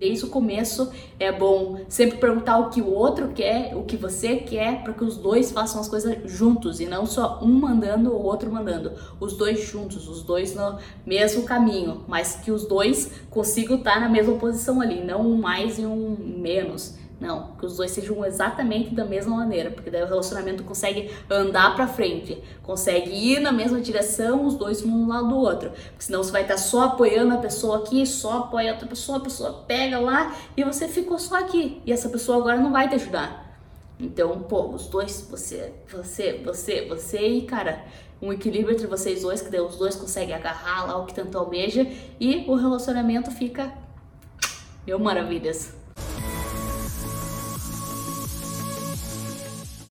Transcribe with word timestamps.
Desde 0.00 0.24
o 0.24 0.28
começo 0.28 0.90
é 1.18 1.30
bom 1.30 1.80
sempre 1.86 2.16
perguntar 2.16 2.56
o 2.56 2.70
que 2.70 2.80
o 2.80 2.90
outro 2.90 3.28
quer, 3.34 3.76
o 3.76 3.82
que 3.82 3.98
você 3.98 4.36
quer, 4.36 4.82
para 4.82 4.94
que 4.94 5.04
os 5.04 5.18
dois 5.18 5.52
façam 5.52 5.78
as 5.78 5.88
coisas 5.88 6.16
juntos 6.24 6.80
e 6.80 6.86
não 6.86 7.04
só 7.04 7.38
um 7.42 7.52
mandando 7.52 8.10
ou 8.10 8.22
o 8.22 8.24
outro 8.24 8.50
mandando. 8.50 8.92
Os 9.20 9.36
dois 9.36 9.62
juntos, 9.62 10.08
os 10.08 10.22
dois 10.22 10.54
no 10.54 10.78
mesmo 11.04 11.42
caminho, 11.42 12.02
mas 12.08 12.36
que 12.36 12.50
os 12.50 12.64
dois 12.64 13.10
consigam 13.28 13.76
estar 13.76 14.00
na 14.00 14.08
mesma 14.08 14.38
posição 14.38 14.80
ali, 14.80 15.04
não 15.04 15.20
um 15.20 15.36
mais 15.36 15.78
e 15.78 15.84
um 15.84 16.16
menos. 16.18 16.98
Não, 17.20 17.52
que 17.58 17.66
os 17.66 17.76
dois 17.76 17.90
sejam 17.90 18.24
exatamente 18.24 18.94
da 18.94 19.04
mesma 19.04 19.36
maneira, 19.36 19.70
porque 19.70 19.90
daí 19.90 20.02
o 20.02 20.06
relacionamento 20.06 20.64
consegue 20.64 21.10
andar 21.28 21.76
para 21.76 21.86
frente, 21.86 22.42
consegue 22.62 23.10
ir 23.10 23.40
na 23.40 23.52
mesma 23.52 23.78
direção, 23.78 24.46
os 24.46 24.54
dois 24.54 24.82
um 24.82 25.06
lado 25.06 25.28
do 25.28 25.36
outro. 25.36 25.70
Porque 25.70 26.04
senão 26.04 26.22
você 26.22 26.32
vai 26.32 26.42
estar 26.42 26.56
só 26.56 26.84
apoiando 26.84 27.34
a 27.34 27.36
pessoa 27.36 27.80
aqui, 27.80 28.06
só 28.06 28.38
apoia 28.38 28.70
a 28.70 28.72
outra 28.72 28.88
pessoa, 28.88 29.18
a 29.18 29.20
pessoa 29.20 29.64
pega 29.68 29.98
lá 29.98 30.34
e 30.56 30.64
você 30.64 30.88
ficou 30.88 31.18
só 31.18 31.38
aqui. 31.38 31.82
E 31.84 31.92
essa 31.92 32.08
pessoa 32.08 32.38
agora 32.38 32.56
não 32.56 32.72
vai 32.72 32.88
te 32.88 32.94
ajudar. 32.94 33.50
Então, 34.00 34.40
pô, 34.40 34.70
os 34.70 34.86
dois, 34.86 35.26
você, 35.30 35.74
você, 35.92 36.40
você, 36.42 36.86
você 36.88 37.20
e, 37.20 37.42
cara, 37.42 37.84
um 38.22 38.32
equilíbrio 38.32 38.72
entre 38.74 38.86
vocês 38.86 39.20
dois, 39.20 39.42
que 39.42 39.50
daí 39.50 39.60
os 39.60 39.76
dois 39.76 39.94
conseguem 39.94 40.34
agarrar 40.34 40.86
lá 40.86 40.96
o 40.96 41.04
que 41.04 41.12
tanto 41.12 41.36
almeja 41.36 41.86
e 42.18 42.46
o 42.48 42.54
relacionamento 42.54 43.30
fica 43.30 43.70
mil 44.86 44.98
maravilhas. 44.98 45.78